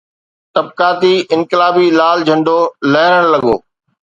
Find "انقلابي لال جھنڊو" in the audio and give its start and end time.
1.35-2.59